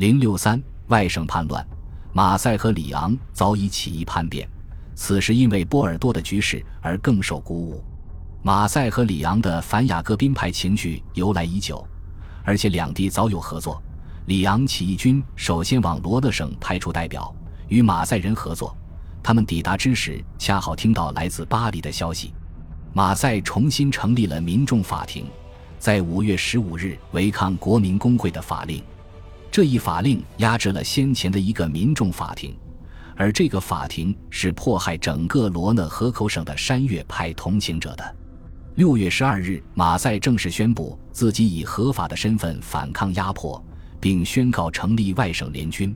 [0.00, 1.62] 零六三外省叛乱，
[2.14, 4.48] 马赛和里昂早已起义叛变，
[4.94, 7.84] 此时因为波尔多的局势而更受鼓舞。
[8.42, 11.86] 马赛和里昂的反雅各宾派情绪由来已久，
[12.44, 13.78] 而且两地早有合作。
[14.24, 17.30] 里昂起义军首先往罗讷省派出代表，
[17.68, 18.74] 与马赛人合作。
[19.22, 22.32] 他们抵达之时，恰好听到来自巴黎的消息：
[22.94, 25.26] 马赛重新成立了民众法庭，
[25.78, 28.82] 在五月十五日违抗国民工会的法令。
[29.52, 32.56] 这一法令压制了先前的一个民众法庭，
[33.16, 38.16] 而这个法庭是迫害整个罗讷河口省的山岳派同情者的。
[38.76, 43.60] 六月十二日，马赛正式宣布自己以合法的身份反抗压迫，
[43.98, 45.94] 并宣告成立外省联军。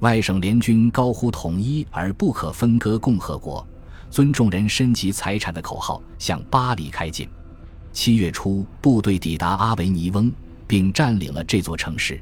[0.00, 3.66] 外省联军高呼“统一而不可分割共和国，
[4.10, 7.26] 尊重人身及财产”的口号，向巴黎开进。
[7.90, 10.30] 七月初，部队抵达阿维尼翁，
[10.66, 12.20] 并占领了这座城市。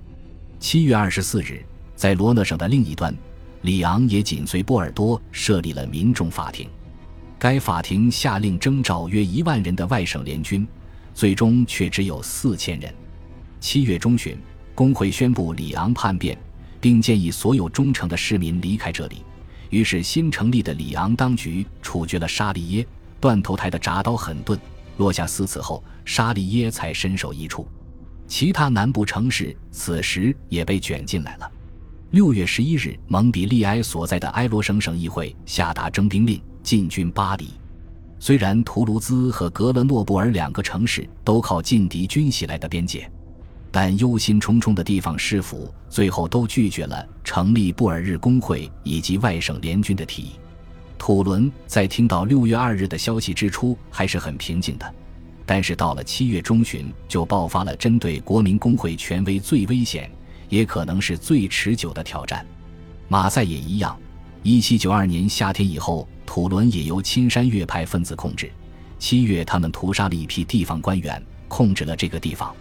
[0.60, 1.64] 七月二十四日，
[1.96, 3.16] 在罗讷省的另一端，
[3.62, 6.68] 里昂也紧随波尔多设立了民众法庭。
[7.38, 10.68] 该法庭下令征召约一万人的外省联军，
[11.14, 12.94] 最终却只有四千人。
[13.58, 14.36] 七月中旬，
[14.74, 16.38] 工会宣布里昂叛变，
[16.78, 19.24] 并建议所有忠诚的市民离开这里。
[19.70, 22.86] 于是，新成立的里昂当局处决了沙利耶。
[23.18, 24.60] 断头台的铡刀狠钝，
[24.98, 27.66] 落下四次后，沙利耶才身首异处。
[28.30, 31.50] 其他南部城市此时也被卷进来了。
[32.12, 37.48] 六月十一日，蒙彼利埃所在的埃罗省省议会下达征兵令，进军巴黎。
[38.20, 43.10] 虽然图卢兹和格勒诺布尔两个城市都靠近敌军袭来的边界，
[43.72, 50.30] 但忧心忡忡的地方市府最后都拒绝了成立布尔日工会以及外省联军的提议。
[50.96, 54.94] 土伦在听到六月二日的消息之初还是很平静的。
[55.50, 60.08] 但是到了七月中旬，就爆发了针对国民工会权威最危险，
[60.48, 62.46] 也可能是最持久的挑战。
[63.08, 63.98] 马赛也一样。
[64.44, 68.48] 一七九二年夏天以后，土伦也由亲山岳派分子控制。
[69.00, 72.54] 七月，他们屠杀了一批地方官员，控制了这个地方。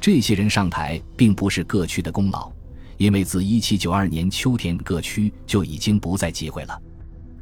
[0.00, 2.50] 这些人上台，并不是各区的功劳，
[2.96, 6.76] 因为自一七九二年秋天，各区就已经不再机会了。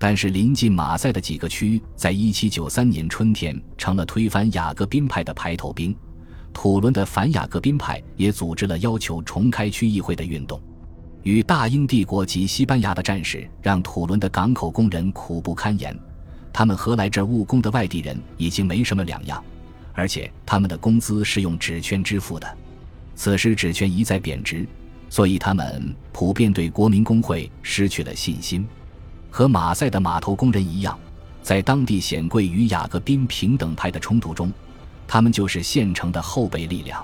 [0.05, 5.95] 但是临近马赛的几个区，在一七九三年春天成了推翻雅各宾派的排头兵。
[6.53, 10.61] 土伦的反雅各宾派也组织了要求重开区议会的运动。
[11.23, 15.97] 与大英帝国及西班牙的战事让土伦的港口工人苦不堪言，
[16.53, 19.41] 他们和来这务工的外地人已经没什么两样，
[19.93, 22.59] 而且他们的工资是用纸券支付的。
[23.15, 24.67] 此时纸券一再贬值，
[25.09, 28.67] 所以他们普遍对国民工会失去了信心。
[29.33, 30.97] 和马赛的码头工人一样，
[31.43, 34.53] 在当地显贵与雅各宾平等派的冲突中，
[35.09, 37.03] 他们就是现成的后备力量。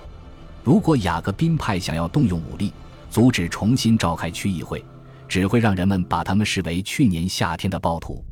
[0.62, 2.70] 如果雅各宾派想要动用武力
[3.08, 4.84] 阻止重新召开区议会，
[5.26, 8.22] 只会让人们把他们视为去年夏天的暴徒。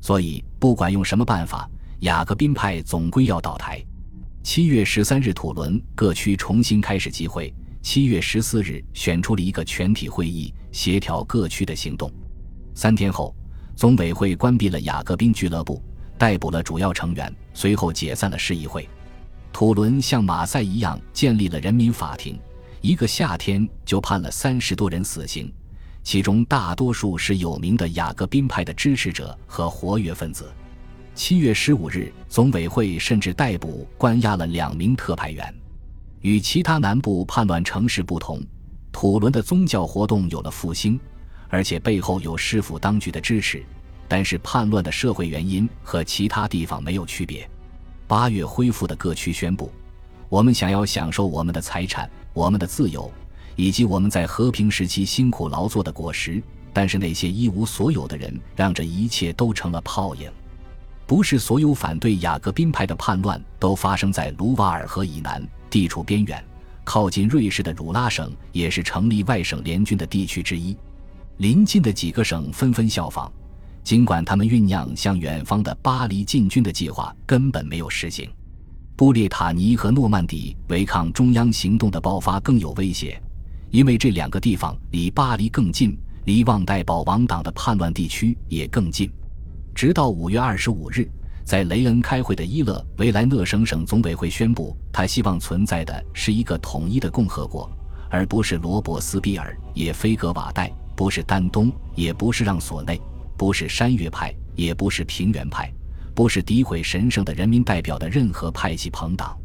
[0.00, 1.70] 所以，不管用什么办法，
[2.00, 3.80] 雅各宾派总归要倒台。
[4.42, 7.54] 七月十三日，土伦各区重新开始集会。
[7.80, 12.12] 七月十四日，选出了一个全体会议，协调各区的行动。
[12.76, 13.34] 三天后，
[13.74, 15.82] 总委会关闭了雅各宾俱乐部，
[16.18, 18.86] 逮捕了主要成员，随后解散了市议会。
[19.50, 22.38] 土伦像马赛一样建立了人民法庭，
[22.82, 25.50] 一个夏天就判了三十多人死刑，
[26.02, 30.52] 其中大多数是有名的雅各宾派的支持者和活跃分子。
[31.14, 35.54] 七月十五日，总委会甚至逮捕关押了两名特派员。
[36.20, 38.38] 与其他南部叛乱城市不同，
[38.92, 41.00] 土伦的宗教活动有了复兴。
[41.48, 43.64] 而且背后有师傅当局的支持，
[44.08, 47.48] 但是叛乱的社会原因和其他地方没有区别。
[48.06, 49.72] 八月恢复的各区宣布：
[50.28, 53.10] 我们想要享受我们的财产、我们的自由，
[53.54, 56.42] 以及我们在和平时期辛苦劳作的果实。
[56.72, 60.30] 但是那些一无所有的人，让这一切都成了泡影。
[61.06, 66.44] 不是所有反对雅各宾派的叛乱都发生在卢瓦尔河以南地处边远、
[66.84, 70.76] 靠近瑞士的汝拉省，也是成立外省联军的地区之一。
[71.38, 73.30] 邻近的几个省纷纷效仿，
[73.84, 78.26] 尽管他们酝酿向远方的巴黎进军的计划根本没有实行。
[78.96, 83.20] 布列塔尼和诺曼底违抗中央行动的爆发更有威胁，
[83.70, 85.94] 因为这两个地方离巴黎更近，
[86.24, 89.10] 离旺代保王党的叛乱地区也更近。
[89.74, 91.06] 直到五月二十五日，
[91.44, 97.70] 在雷恩开会的伊勒维莱讷省省总委会宣布，他希望存在的是一个统一的共和国，
[98.08, 100.72] 而不是罗伯斯庇尔，也非格瓦代。
[100.96, 103.00] 不是丹东，也不是让索内，
[103.36, 105.70] 不是山岳派，也不是平原派，
[106.14, 109.36] 不是诋毁神圣的人民代表的任何派系朋党。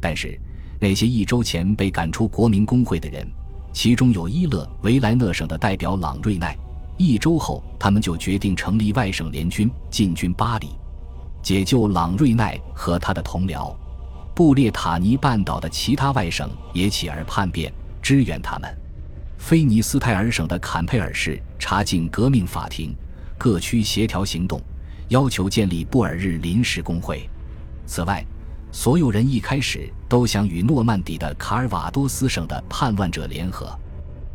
[0.00, 0.40] 但是，
[0.80, 3.28] 那些一周前被赶出国民工会的人，
[3.74, 6.56] 其中有伊勒维莱讷省的代表朗瑞奈。
[6.96, 10.68] 一周后，他们就决定成立外省联军，进军巴黎，
[11.42, 13.70] 解救朗瑞奈和他的同僚。
[14.34, 17.70] 布列塔尼半岛的其他外省也起而叛变，
[18.00, 18.85] 支援他们。
[19.38, 22.94] 菲尼斯泰尔省的坎佩尔市查禁革命法庭，
[23.38, 24.60] 各区协调行动，
[25.08, 27.28] 要求建立布尔日临时工会。
[27.86, 28.24] 此外，
[28.72, 33.78] 所有人一开始都想与诺曼底的卡尔瓦多斯省的叛乱者联合。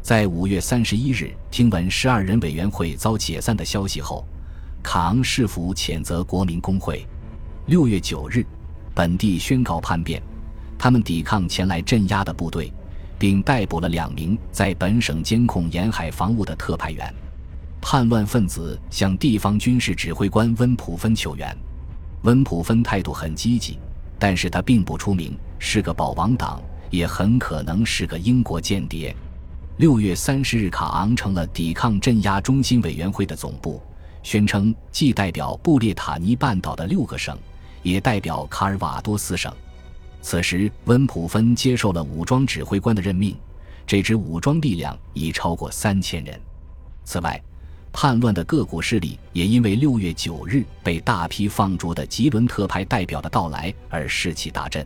[0.01, 4.25] 在五月三十一日听闻十二人委员会遭解散的消息后，
[4.81, 7.05] 卡昂市府谴责国民工会。
[7.67, 8.45] 六月九日，
[8.95, 10.21] 本地宣告叛变，
[10.79, 12.73] 他们抵抗前来镇压的部队，
[13.21, 17.13] 并逮捕了两名在本省监控沿海防务的特派员。
[17.79, 21.55] 叛乱分子向地方军事指挥官温普芬求援，
[22.23, 23.77] 温普芬态度很积极，
[24.17, 26.59] 但是他并不出名，是个保王党，
[26.89, 29.15] 也很可能是个英国间谍。
[29.77, 33.79] 六月三十日，卡昂成了抵抗镇压中心委员会的总部，
[34.23, 37.37] 宣称既代表布列塔尼半岛的六个省，
[37.83, 39.53] 也代表卡尔瓦多斯省。
[40.21, 43.35] 此时，温普芬接受了武装指挥官的任命，
[43.87, 46.39] 这支武装力量已超过三千人。
[47.03, 47.41] 此外，
[47.91, 54.85] 叛乱的各股势力也因为六月九日被大批放逐的吉伦特派代表的到来而士气大振。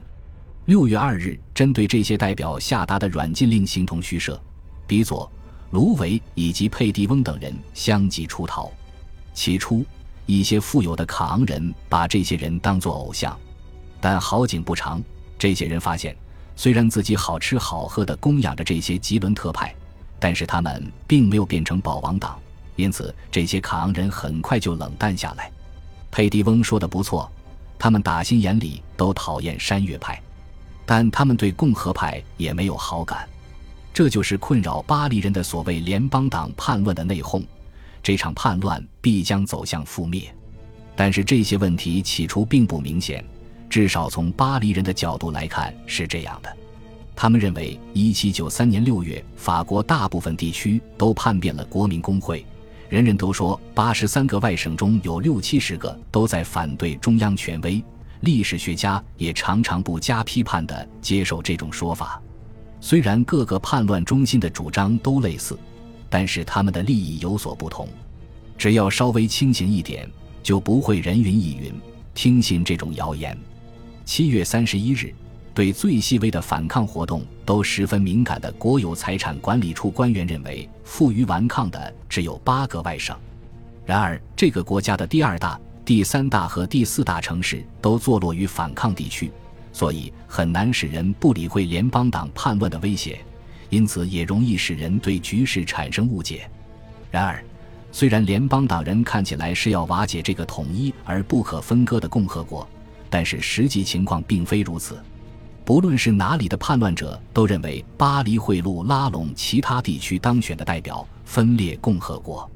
[0.66, 4.42] 六月二日，针对这些代表下达的软禁令形同虚设。
[4.88, 5.32] 比佐、
[5.72, 8.72] 卢维以及佩蒂翁等人相继出逃。
[9.34, 9.86] 起初，
[10.26, 13.38] 一些富有的卡昂人把这些人当作偶像，
[14.00, 15.04] 但好景不长，
[15.38, 16.16] 这些人发现，
[16.56, 19.74] 虽然自己好吃好喝的供养着这些吉伦特派，
[20.20, 22.40] 但是他们并没有变成保王党，
[22.76, 25.52] 因此这些卡昂人很快就冷淡下来。
[26.12, 27.30] 佩蒂翁说的不错，
[27.78, 30.22] 他们打心眼里都讨厌山岳派，
[30.86, 33.28] 但他们对共和派也没有好感。
[33.94, 37.44] 这就是困扰巴黎人的所谓联邦党叛乱的内讧，
[38.02, 40.34] 这场叛乱必将走向覆灭。
[40.96, 43.24] 但是这些问题起初并不明显，
[43.70, 46.58] 至少从巴黎人的角度来看是这样的。
[47.16, 52.46] 他们认为，1793年6月，法国大部分地区都叛变了国民工会，
[52.90, 57.84] 人人都说83个外省中有六七十个都在反对中央权威。
[58.22, 62.22] 历史学家也常常不加批判地接受这种说法。
[62.82, 65.58] 虽然各个叛乱中心的主张都类似，
[66.10, 67.88] 但是他们的利益有所不同。
[68.58, 70.10] 只要稍微清醒一点，
[70.44, 71.74] 就不会人云亦云，
[72.14, 73.38] 听信这种谣言。
[74.06, 75.12] 七月三十一日，
[75.52, 83.18] 对最细微的反抗活动都十分敏感的国有财产管理处官员认为，负隅顽抗的只有八个外省。
[83.84, 89.32] 然而，这个国家的第二大、第三大和第四大城市都坐落于反抗地区。
[89.74, 93.20] 所以很难使人不理会联邦党叛乱的威胁，
[93.70, 96.48] 因此也容易使人对局势产生误解。
[97.10, 97.44] 然而，
[97.92, 102.66] 虽然联邦党人看起来是要瓦解这个统一而不可分割的共和国，
[103.16, 105.02] 但是实际情况并非如此。
[105.64, 112.52] 不论是哪里的叛乱者，都认为巴黎贿赂拉拢其他地区当选的代表，分裂共和国。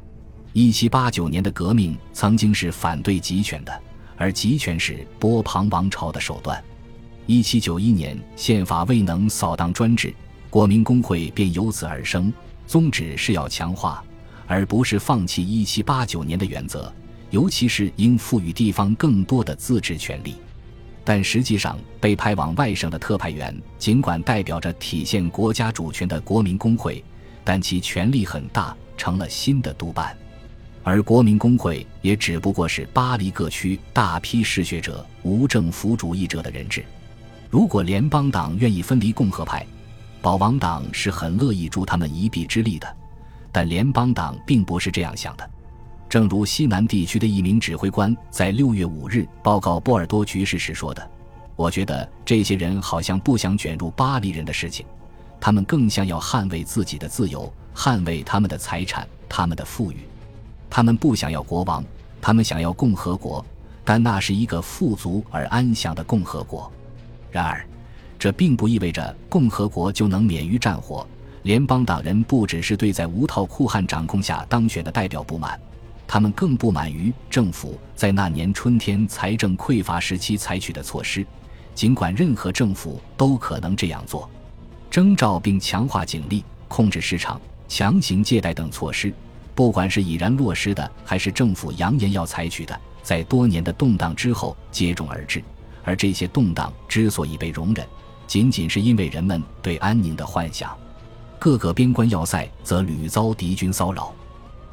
[0.51, 3.81] 一七八九年的革命曾经是反对集权的，
[4.17, 6.61] 而集权是波旁王朝的手段。
[7.25, 10.13] 一七九一年，宪法未能扫荡专制，
[10.49, 12.33] 国民工会便由此而生，
[12.67, 14.03] 宗旨是要强化，
[14.45, 16.93] 而不是放弃一七八九年的原则，
[17.29, 20.35] 尤其是应赋予地方更多的自治权利。
[21.03, 27.03] 但实际上，被派往外省的特派员，尽管代表着体现国家主权的国民工会，
[27.43, 30.15] 但其权力很大，成了新的督办，
[30.83, 36.85] 而国民工会也只不过是巴黎各区大批嗜血者、无政府主义者的人质。
[37.49, 39.65] 如果联邦党愿意分离共和派，
[40.21, 42.87] 保王党是很乐意助他们一臂之力的。
[43.51, 45.49] 但联邦党并不是这样想的。
[46.09, 51.07] 正如西南地区的一名指挥官在六月五日报告波尔多局势时说的
[51.55, 54.83] ：“我觉得这些人好像不想卷入巴黎人的事情，
[55.39, 59.97] 他们更像要捍卫自己的自由，捍卫他们的财产、他们的富裕。
[60.67, 61.85] 他们不想要国王，
[62.19, 63.45] 他们想要共和国，
[63.85, 66.71] 但那是一个富足而安详的共和国。”
[67.29, 67.63] 然而，
[68.17, 71.07] 这并不意味着共和国就能免于战火。
[71.43, 75.57] 联邦党人不只是对在无套酷汉掌控下当选的代表不满，
[76.11, 81.23] 他们更不满于政府在那年春天财政匮乏时期采取的措施。
[81.75, 84.27] 尽管任何政府都可能这样做，
[84.89, 89.13] 征召并强化警力、控制市场、强行借贷等措施，
[89.53, 95.43] 不管是已然落实的，还是政府扬言要采取的，在多年的动荡之后接踵而至。
[95.83, 97.85] 而这些动荡之所以被容忍，
[98.25, 100.75] 仅仅是因为人们对安宁的幻想。
[101.37, 104.11] 各个边关要塞则屡遭敌军骚扰。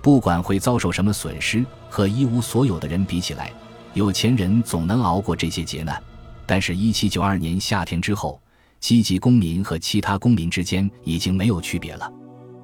[0.07, 3.53] 不管会遭受什么损失，和一无所有的人比起来，
[3.93, 6.01] 有钱人总能熬过这些劫难。
[6.47, 8.41] 但是，一七九二年夏天之后，
[8.79, 12.09] 积极公民和其他公民之间已经没有区别了。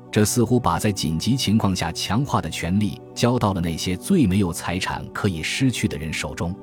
[0.08, 6.54] 这似乎把在紧急情况下强化的权力交到了那些最没有财产可以失去的人手中。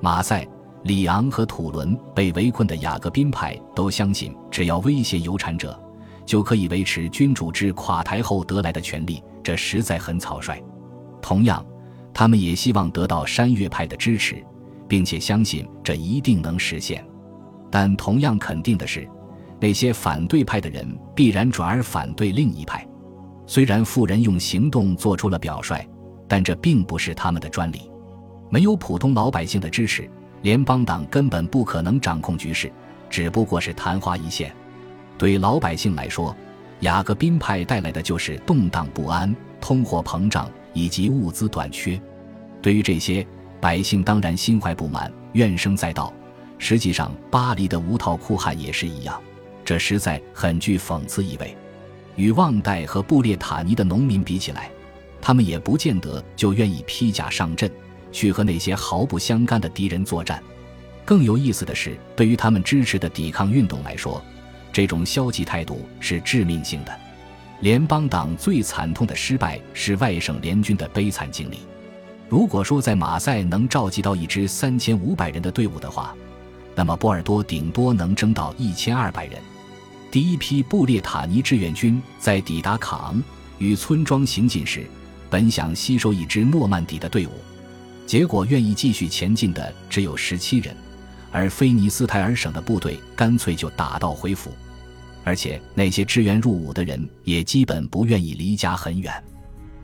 [0.00, 0.48] 马赛、
[0.84, 5.78] 里昂和土伦被围困的雅各宾派都相信，只要威胁有产者，
[6.24, 9.22] 就可以维持君主制垮台后得来的权利。
[9.42, 10.62] 这实在很草率。
[11.20, 11.64] 同样，
[12.12, 14.42] 他们也希望得到山岳派的支持，
[14.88, 17.04] 并且相信这一定能实现。
[17.70, 19.08] 但同样肯定的是。
[19.60, 22.86] 那些反对派的人必然转而反对另一派，
[23.46, 25.88] 虽然富人用行动做出了表率，
[26.28, 27.90] 但这并不是他们的专利。
[28.50, 30.10] 没有普通老百姓的支持，
[30.42, 32.70] 联邦党根本不可能掌控局势，
[33.08, 34.54] 只不过是昙花一现。
[35.16, 36.34] 对老百姓来说，
[36.80, 42.00] 雅各宾派带来的就是动荡不安、通货膨胀以及物资短缺。
[42.60, 43.26] 对于这些，
[43.60, 46.12] 百姓当然心怀不满，怨声载道。
[46.58, 49.20] 实际上，巴黎的无套裤汉也是一样。
[49.64, 51.56] 这实在很具讽刺意味。
[52.16, 54.70] 与旺代和布列塔尼的农民比起来，
[55.20, 57.70] 他们也不见得就愿意披甲上阵，
[58.12, 60.42] 去和那些毫不相干的敌人作战。
[61.04, 64.22] 更有意思的是，对于他们支持的抵抗运动来说，
[64.74, 66.92] 这种消极态度是致命性的。
[67.60, 71.60] 联邦党最惨痛的失败是外省联军的悲惨经历。
[72.28, 76.12] 如果说在马赛能召集到一支三千五百人的队伍的话，
[76.74, 79.40] 那么波尔多顶多能征到一千二百人。
[80.10, 83.22] 第一批布列塔尼志愿军在抵达卡昂
[83.58, 84.84] 与村庄行进时，
[85.30, 87.30] 本想吸收一支诺曼底的队伍，
[88.06, 90.76] 结果愿意继续前进的只有十七人，
[91.34, 94.52] 而菲尼斯泰尔省的部队干脆就打道回府，
[95.24, 99.12] 而且那些支援入伍的人也基本不愿意离家很远。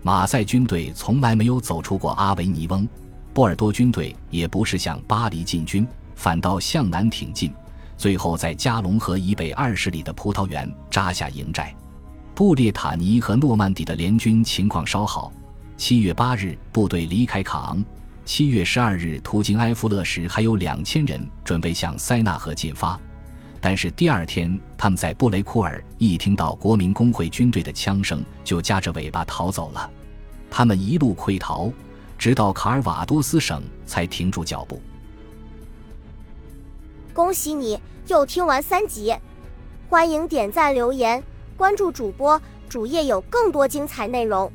[0.00, 2.88] 马赛军队从来没有走出过阿维尼翁，
[3.34, 7.52] 波尔多军队也不是向巴黎进军，反倒向南挺进。
[7.96, 11.74] 最后，在加龙河以北二十里的葡萄园扎下营寨。
[12.32, 15.32] 布列塔尼和诺曼底的联军情况稍好。
[15.76, 17.84] 七月八日，部队离开卡昂；
[18.24, 22.98] 七月十二日，途经埃夫勒时，还有两千人准备向塞纳河进发。
[23.60, 29.90] 但是第二天，他们在布雷库尔一听到国民工会军队的枪声，就夹着尾巴逃走了。
[30.50, 31.72] 他们一路溃逃，
[32.16, 34.80] 直到卡尔瓦多斯省才停住脚步。
[37.12, 39.14] 恭喜你又听完三集，
[39.88, 41.22] 欢迎点赞、留言、
[41.56, 44.50] 关注主播，主页有更多精彩内容。